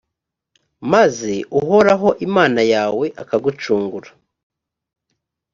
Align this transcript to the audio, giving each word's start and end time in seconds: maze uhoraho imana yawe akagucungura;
maze 0.91 1.31
uhoraho 1.59 2.09
imana 2.27 2.61
yawe 2.73 3.05
akagucungura; 3.21 4.09